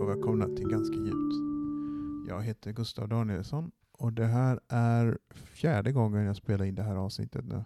och 0.00 0.08
välkomna 0.08 0.46
till 0.46 0.68
Ganska 0.68 0.96
djupt. 0.96 1.34
Jag 2.28 2.42
heter 2.42 2.72
Gustav 2.72 3.08
Danielsson 3.08 3.70
och 3.92 4.12
det 4.12 4.26
här 4.26 4.60
är 4.68 5.18
fjärde 5.30 5.92
gången 5.92 6.24
jag 6.24 6.36
spelar 6.36 6.64
in 6.64 6.74
det 6.74 6.82
här 6.82 6.96
avsnittet 6.96 7.44
nu. 7.44 7.64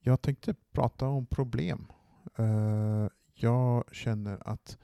Jag 0.00 0.22
tänkte 0.22 0.54
prata 0.72 1.08
om 1.08 1.26
problem. 1.26 1.86
Eh, 2.38 3.08
jag 3.34 3.94
känner 3.94 4.48
att 4.48 4.78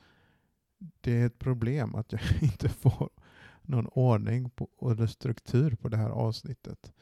det 1.01 1.13
är 1.13 1.27
ett 1.27 1.39
problem 1.39 1.95
att 1.95 2.13
jag 2.13 2.21
inte 2.43 2.69
får 2.69 3.11
någon 3.63 3.87
ordning 3.87 4.51
på, 4.51 4.69
eller 4.91 5.07
struktur 5.07 5.77
på 5.77 5.89
det 5.89 5.97
här 5.97 6.11
avsnittet. 6.11 6.93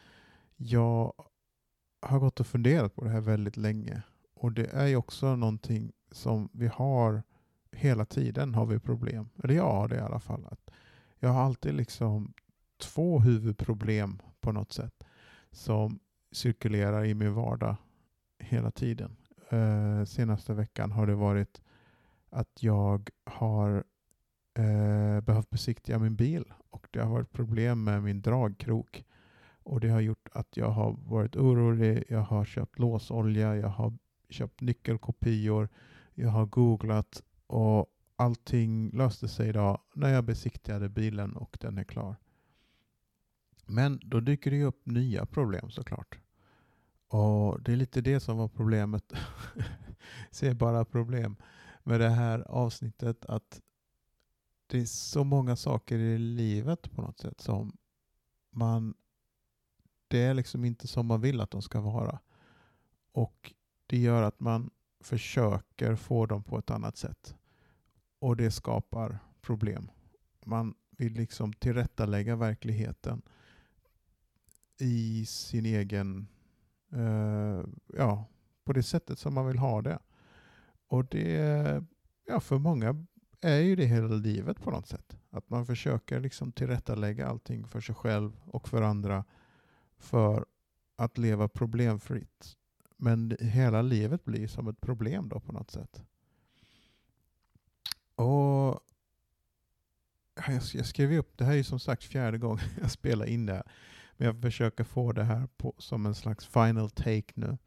Jag 0.56 1.12
har 2.00 2.18
gått 2.18 2.40
och 2.40 2.46
funderat 2.46 2.94
på 2.94 3.04
det 3.04 3.10
här 3.10 3.20
väldigt 3.20 3.56
länge 3.56 4.02
och 4.34 4.52
det 4.52 4.66
är 4.66 4.86
ju 4.86 4.96
också 4.96 5.36
någonting 5.36 5.92
som 6.10 6.48
vi 6.52 6.66
har 6.66 7.22
hela 7.74 8.04
tiden 8.04 8.54
har 8.54 8.66
vi 8.66 8.78
problem. 8.78 9.28
Eller 9.42 9.54
jag 9.54 9.72
har 9.72 9.88
det 9.88 9.96
i 9.96 10.00
alla 10.00 10.20
fall. 10.20 10.46
Att 10.50 10.70
jag 11.18 11.28
har 11.28 11.42
alltid 11.42 11.74
liksom 11.74 12.32
två 12.78 13.20
huvudproblem 13.20 14.22
på 14.40 14.52
något 14.52 14.72
sätt 14.72 15.04
som 15.50 15.98
cirkulerar 16.32 17.04
i 17.04 17.14
min 17.14 17.34
vardag 17.34 17.76
hela 18.38 18.70
tiden. 18.70 19.16
Eh, 19.48 20.04
senaste 20.04 20.54
veckan 20.54 20.92
har 20.92 21.06
det 21.06 21.14
varit 21.14 21.62
att 22.30 22.62
jag 22.62 23.10
har 23.24 23.84
eh, 24.54 25.20
behövt 25.20 25.50
besiktiga 25.50 25.98
min 25.98 26.16
bil 26.16 26.44
och 26.70 26.88
det 26.90 27.00
har 27.00 27.10
varit 27.10 27.32
problem 27.32 27.84
med 27.84 28.02
min 28.02 28.22
dragkrok. 28.22 29.04
Och 29.62 29.80
det 29.80 29.88
har 29.88 30.00
gjort 30.00 30.28
att 30.32 30.56
jag 30.56 30.70
har 30.70 30.96
varit 31.06 31.36
orolig. 31.36 32.04
Jag 32.08 32.20
har 32.20 32.44
köpt 32.44 32.78
låsolja, 32.78 33.56
jag 33.56 33.68
har 33.68 33.92
köpt 34.28 34.60
nyckelkopior, 34.60 35.68
jag 36.14 36.28
har 36.28 36.46
googlat 36.46 37.22
och 37.54 37.86
allting 38.16 38.90
löste 38.90 39.28
sig 39.28 39.48
idag 39.48 39.80
när 39.94 40.08
jag 40.08 40.24
besiktigade 40.24 40.88
bilen 40.88 41.36
och 41.36 41.56
den 41.60 41.78
är 41.78 41.84
klar. 41.84 42.16
Men 43.66 44.00
då 44.04 44.20
dyker 44.20 44.50
det 44.50 44.64
upp 44.64 44.86
nya 44.86 45.26
problem 45.26 45.70
såklart. 45.70 46.18
Och 47.08 47.62
det 47.62 47.72
är 47.72 47.76
lite 47.76 48.00
det 48.00 48.20
som 48.20 48.38
var 48.38 48.48
problemet. 48.48 49.12
Se 50.30 50.54
bara 50.54 50.84
problem 50.84 51.36
med 51.82 52.00
det 52.00 52.08
här 52.08 52.40
avsnittet 52.40 53.24
att 53.24 53.60
det 54.66 54.80
är 54.80 54.86
så 54.86 55.24
många 55.24 55.56
saker 55.56 55.98
i 55.98 56.18
livet 56.18 56.92
på 56.92 57.02
något 57.02 57.18
sätt 57.18 57.40
som 57.40 57.76
man 58.50 58.94
det 60.08 60.22
är 60.22 60.34
liksom 60.34 60.64
inte 60.64 60.88
som 60.88 61.06
man 61.06 61.20
vill 61.20 61.40
att 61.40 61.50
de 61.50 61.62
ska 61.62 61.80
vara. 61.80 62.18
Och 63.12 63.54
det 63.86 63.98
gör 63.98 64.22
att 64.22 64.40
man 64.40 64.70
försöker 65.00 65.96
få 65.96 66.26
dem 66.26 66.42
på 66.42 66.58
ett 66.58 66.70
annat 66.70 66.96
sätt. 66.96 67.36
Och 68.24 68.36
det 68.36 68.50
skapar 68.50 69.18
problem. 69.40 69.90
Man 70.46 70.74
vill 70.90 71.12
liksom 71.12 71.52
tillrättalägga 71.52 72.36
verkligheten 72.36 73.22
i 74.78 75.26
sin 75.26 75.66
egen, 75.66 76.28
eh, 76.92 77.64
ja, 77.86 78.24
på 78.64 78.72
det 78.72 78.82
sättet 78.82 79.18
som 79.18 79.34
man 79.34 79.46
vill 79.46 79.58
ha 79.58 79.82
det. 79.82 79.98
Och 80.88 81.04
det, 81.04 81.84
ja, 82.26 82.40
för 82.40 82.58
många 82.58 83.06
är 83.40 83.58
ju 83.58 83.76
det 83.76 83.86
hela 83.86 84.14
livet 84.14 84.60
på 84.60 84.70
något 84.70 84.88
sätt. 84.88 85.16
Att 85.30 85.50
man 85.50 85.66
försöker 85.66 86.20
liksom 86.20 86.52
tillrättalägga 86.52 87.28
allting 87.28 87.66
för 87.66 87.80
sig 87.80 87.94
själv 87.94 88.40
och 88.46 88.68
för 88.68 88.82
andra 88.82 89.24
för 89.96 90.46
att 90.96 91.18
leva 91.18 91.48
problemfritt. 91.48 92.56
Men 92.96 93.36
hela 93.40 93.82
livet 93.82 94.24
blir 94.24 94.46
som 94.46 94.68
ett 94.68 94.80
problem 94.80 95.28
då 95.28 95.40
på 95.40 95.52
något 95.52 95.70
sätt. 95.70 96.04
Och 98.14 98.80
jag 100.46 100.86
skrev 100.86 101.12
upp, 101.12 101.38
det 101.38 101.44
här 101.44 101.56
är 101.56 101.62
som 101.62 101.80
sagt 101.80 102.04
fjärde 102.04 102.38
gången 102.38 102.64
jag 102.80 102.90
spelar 102.90 103.26
in 103.26 103.46
det 103.46 103.52
här. 103.52 103.72
Men 104.16 104.26
jag 104.26 104.42
försöker 104.42 104.84
få 104.84 105.12
det 105.12 105.24
här 105.24 105.48
på, 105.56 105.74
som 105.78 106.06
en 106.06 106.14
slags 106.14 106.46
final 106.46 106.90
take 106.90 107.32
nu. 107.34 107.58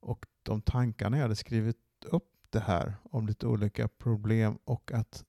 Och 0.00 0.26
de 0.42 0.62
tankarna 0.62 1.16
jag 1.16 1.22
hade 1.22 1.36
skrivit 1.36 1.76
upp 2.04 2.46
det 2.50 2.60
här 2.60 2.94
om 3.02 3.26
lite 3.26 3.46
olika 3.46 3.88
problem 3.88 4.58
och 4.64 4.92
att 4.92 5.24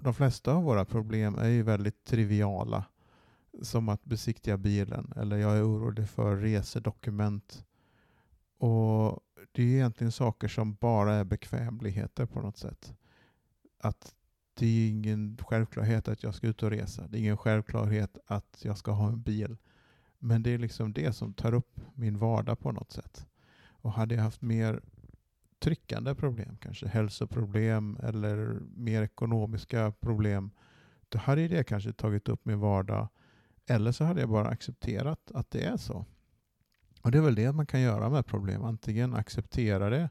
de 0.00 0.14
flesta 0.14 0.52
av 0.52 0.62
våra 0.62 0.84
problem 0.84 1.38
är 1.38 1.48
ju 1.48 1.62
väldigt 1.62 2.04
triviala. 2.04 2.84
Som 3.62 3.88
att 3.88 4.04
besiktiga 4.04 4.56
bilen 4.56 5.12
eller 5.16 5.36
jag 5.36 5.56
är 5.56 5.68
orolig 5.68 6.08
för 6.08 6.36
resedokument 6.36 7.64
och 8.58 9.20
Det 9.52 9.62
är 9.62 9.66
egentligen 9.66 10.12
saker 10.12 10.48
som 10.48 10.74
bara 10.74 11.14
är 11.14 11.24
bekvämligheter 11.24 12.26
på 12.26 12.40
något 12.40 12.56
sätt. 12.56 12.94
Att 13.78 14.14
det 14.54 14.66
är 14.66 14.88
ingen 14.88 15.38
självklarhet 15.40 16.08
att 16.08 16.22
jag 16.22 16.34
ska 16.34 16.46
ut 16.46 16.62
och 16.62 16.70
resa. 16.70 17.08
Det 17.08 17.18
är 17.18 17.20
ingen 17.20 17.36
självklarhet 17.36 18.18
att 18.26 18.60
jag 18.62 18.78
ska 18.78 18.90
ha 18.90 19.08
en 19.08 19.22
bil. 19.22 19.56
Men 20.18 20.42
det 20.42 20.50
är 20.50 20.58
liksom 20.58 20.92
det 20.92 21.12
som 21.12 21.34
tar 21.34 21.54
upp 21.54 21.80
min 21.94 22.18
vardag 22.18 22.58
på 22.58 22.72
något 22.72 22.92
sätt. 22.92 23.26
Och 23.66 23.92
hade 23.92 24.14
jag 24.14 24.22
haft 24.22 24.42
mer 24.42 24.80
tryckande 25.58 26.14
problem, 26.14 26.56
kanske 26.60 26.88
hälsoproblem 26.88 27.98
eller 28.02 28.60
mer 28.76 29.02
ekonomiska 29.02 29.92
problem, 30.00 30.50
då 31.08 31.18
hade 31.18 31.48
det 31.48 31.64
kanske 31.64 31.92
tagit 31.92 32.28
upp 32.28 32.44
min 32.44 32.60
vardag. 32.60 33.08
Eller 33.66 33.92
så 33.92 34.04
hade 34.04 34.20
jag 34.20 34.30
bara 34.30 34.48
accepterat 34.48 35.30
att 35.34 35.50
det 35.50 35.64
är 35.64 35.76
så. 35.76 36.04
Och 37.02 37.10
Det 37.10 37.18
är 37.18 37.22
väl 37.22 37.34
det 37.34 37.52
man 37.52 37.66
kan 37.66 37.80
göra 37.80 38.10
med 38.10 38.26
problem. 38.26 38.64
Antingen 38.64 39.14
acceptera 39.14 39.90
det 39.90 40.10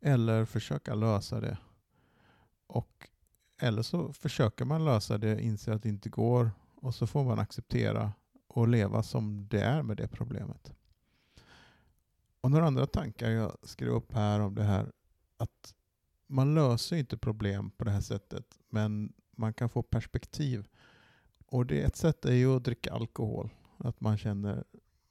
eller 0.00 0.44
försöka 0.44 0.94
lösa 0.94 1.40
det. 1.40 1.58
Och, 2.66 3.08
eller 3.60 3.82
så 3.82 4.12
försöker 4.12 4.64
man 4.64 4.84
lösa 4.84 5.18
det, 5.18 5.42
inser 5.42 5.72
att 5.72 5.82
det 5.82 5.88
inte 5.88 6.08
går 6.08 6.50
och 6.74 6.94
så 6.94 7.06
får 7.06 7.24
man 7.24 7.38
acceptera 7.38 8.12
och 8.46 8.68
leva 8.68 9.02
som 9.02 9.48
det 9.48 9.60
är 9.60 9.82
med 9.82 9.96
det 9.96 10.08
problemet. 10.08 10.72
Och 12.40 12.50
några 12.50 12.66
andra 12.66 12.86
tankar 12.86 13.30
jag 13.30 13.56
skrev 13.62 13.90
upp 13.90 14.12
här 14.12 14.40
om 14.40 14.54
det 14.54 14.62
här 14.64 14.92
att 15.36 15.74
man 16.26 16.54
löser 16.54 16.96
inte 16.96 17.16
problem 17.16 17.70
på 17.70 17.84
det 17.84 17.90
här 17.90 18.00
sättet 18.00 18.58
men 18.68 19.12
man 19.36 19.54
kan 19.54 19.68
få 19.68 19.82
perspektiv. 19.82 20.68
Och 21.46 21.66
det 21.66 21.82
ett 21.82 21.96
sätt 21.96 22.24
är 22.24 22.32
ju 22.32 22.56
att 22.56 22.64
dricka 22.64 22.92
alkohol. 22.92 23.50
Att 23.78 24.00
man 24.00 24.18
känner 24.18 24.64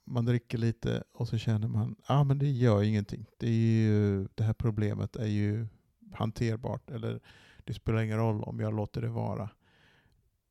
man 0.06 0.26
dricker 0.26 0.58
lite 0.58 1.04
och 1.12 1.28
så 1.28 1.38
känner 1.38 1.68
man 1.68 1.96
att 2.04 2.10
ah, 2.10 2.24
det 2.24 2.50
gör 2.50 2.84
ingenting. 2.84 3.26
Det, 3.38 3.48
är 3.48 3.52
ju, 3.52 4.28
det 4.36 4.44
här 4.44 4.54
problemet 4.54 5.16
är 5.16 5.28
ju 5.28 5.68
hanterbart. 6.14 6.90
Eller 6.92 7.20
det 7.64 7.74
spelar 7.74 8.02
ingen 8.02 8.18
roll 8.18 8.44
om 8.44 8.60
jag 8.60 8.76
låter 8.76 9.02
det 9.02 9.10
vara. 9.10 9.50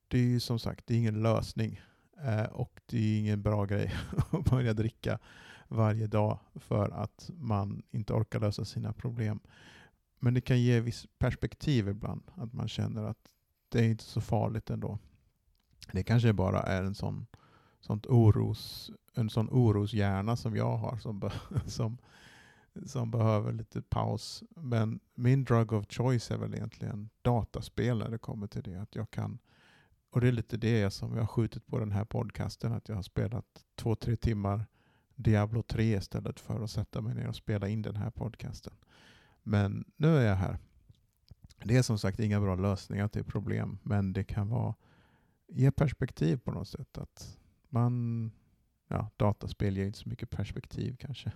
Det 0.09 0.19
är 0.19 0.23
ju 0.23 0.41
som 0.41 0.59
sagt 0.59 0.87
det 0.87 0.95
är 0.95 0.99
ingen 0.99 1.23
lösning. 1.23 1.81
Eh, 2.25 2.45
och 2.45 2.81
det 2.87 2.99
är 2.99 3.19
ingen 3.19 3.43
bra 3.43 3.65
grej 3.65 3.93
att 4.31 4.45
börja 4.45 4.75
dricka 4.75 5.19
varje 5.69 6.07
dag 6.07 6.39
för 6.55 6.91
att 6.91 7.31
man 7.35 7.83
inte 7.91 8.13
orkar 8.13 8.41
lösa 8.41 8.65
sina 8.65 8.93
problem. 8.93 9.41
Men 10.19 10.35
det 10.35 10.41
kan 10.41 10.61
ge 10.61 10.81
viss 10.81 11.07
perspektiv 11.19 11.89
ibland. 11.89 12.23
Att 12.35 12.53
man 12.53 12.69
känner 12.69 13.05
att 13.05 13.29
det 13.69 13.81
är 13.81 13.85
inte 13.85 14.05
så 14.05 14.21
farligt 14.21 14.71
ändå. 14.71 14.99
Det 15.93 16.03
kanske 16.03 16.33
bara 16.33 16.63
är 16.63 16.83
en 16.83 16.95
sån 16.95 17.27
sånt 17.81 18.07
oros, 18.07 18.91
en 19.15 19.31
sån 19.31 19.49
oroshjärna 19.51 20.37
som 20.37 20.57
jag 20.57 20.77
har 20.77 20.97
som, 20.97 21.21
be, 21.21 21.33
som, 21.67 21.99
som 22.87 23.11
behöver 23.11 23.53
lite 23.53 23.83
paus. 23.83 24.43
Men 24.57 25.01
min 25.15 25.45
drug 25.45 25.73
of 25.73 25.87
choice 25.89 26.31
är 26.31 26.39
väl 26.39 26.55
egentligen 26.55 27.11
dataspel 27.23 27.99
när 27.99 28.11
det 28.11 28.19
kommer 28.19 28.47
till 28.47 28.63
det. 28.63 28.77
Att 28.77 28.95
jag 28.95 29.11
kan, 29.11 29.39
och 30.11 30.21
det 30.21 30.29
är 30.29 30.33
lite 30.33 30.57
det 30.57 30.91
som 30.91 31.15
jag 31.15 31.23
har 31.23 31.27
skjutit 31.27 31.67
på 31.67 31.79
den 31.79 31.93
här 31.93 32.05
podcasten, 32.05 32.73
att 32.73 32.89
jag 32.89 32.97
har 32.97 33.03
spelat 33.03 33.65
två, 33.77 33.95
tre 33.95 34.17
timmar 34.17 34.67
Diablo 35.15 35.63
3 35.63 35.97
istället 35.97 36.41
för 36.41 36.65
att 36.65 36.71
sätta 36.71 37.01
mig 37.01 37.15
ner 37.15 37.29
och 37.29 37.37
spela 37.37 37.69
in 37.69 37.83
den 37.83 37.97
här 37.97 38.11
podcasten. 38.11 38.73
Men 39.43 39.85
nu 39.97 40.17
är 40.17 40.29
jag 40.29 40.37
här. 40.37 40.59
Det 41.65 41.77
är 41.77 41.83
som 41.83 41.99
sagt 41.99 42.21
inga 42.21 42.41
bra 42.41 42.55
lösningar 42.55 43.09
till 43.09 43.25
problem, 43.25 43.79
men 43.83 44.13
det 44.13 44.25
kan 44.25 44.49
vara 44.49 44.75
ge 45.49 45.71
perspektiv 45.71 46.37
på 46.37 46.51
något 46.51 46.69
sätt. 46.69 46.99
Att 46.99 47.39
man, 47.71 48.31
ja, 48.89 49.11
dataspel 49.17 49.77
ger 49.77 49.87
inte 49.87 49.99
så 49.99 50.09
mycket 50.09 50.31
perspektiv 50.31 50.97
kanske. 51.01 51.33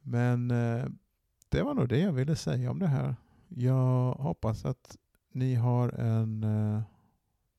Men 0.00 0.50
eh, 0.50 0.84
det 1.48 1.62
var 1.62 1.74
nog 1.74 1.88
det 1.88 1.98
jag 1.98 2.12
ville 2.12 2.36
säga 2.36 2.70
om 2.70 2.78
det 2.78 2.86
här. 2.86 3.16
Jag 3.48 4.12
hoppas 4.12 4.64
att 4.64 4.96
ni 5.32 5.54
har 5.54 5.88
en 5.88 6.44
eh, 6.44 6.82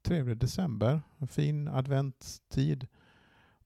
trevlig 0.01 0.37
december, 0.37 1.01
en 1.17 1.27
fin 1.27 1.67
adventstid 1.67 2.87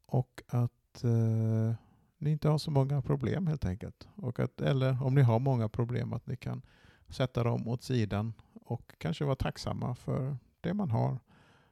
och 0.05 0.43
att 0.47 1.03
eh, 1.03 1.75
ni 2.17 2.31
inte 2.31 2.49
har 2.49 2.57
så 2.57 2.71
många 2.71 3.01
problem 3.01 3.47
helt 3.47 3.65
enkelt. 3.65 4.07
Och 4.15 4.39
att, 4.39 4.61
eller 4.61 5.03
om 5.03 5.15
ni 5.15 5.21
har 5.21 5.39
många 5.39 5.69
problem 5.69 6.13
att 6.13 6.27
ni 6.27 6.35
kan 6.35 6.61
sätta 7.07 7.43
dem 7.43 7.67
åt 7.67 7.83
sidan 7.83 8.33
och 8.53 8.95
kanske 8.97 9.25
vara 9.25 9.35
tacksamma 9.35 9.95
för 9.95 10.37
det 10.61 10.73
man 10.73 10.91
har. 10.91 11.19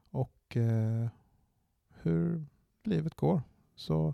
Och 0.10 0.58
eh, 0.58 1.08
hur 2.02 2.46
livet 2.84 3.16
går. 3.16 3.42
Så 3.76 4.14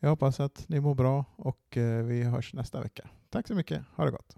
jag 0.00 0.08
hoppas 0.08 0.40
att 0.40 0.68
ni 0.68 0.80
mår 0.80 0.94
bra 0.94 1.24
och 1.36 1.76
eh, 1.76 2.04
vi 2.04 2.22
hörs 2.22 2.54
nästa 2.54 2.80
vecka. 2.80 3.08
Tack 3.30 3.48
så 3.48 3.54
mycket. 3.54 3.82
Ha 3.96 4.04
det 4.04 4.10
gott. 4.10 4.36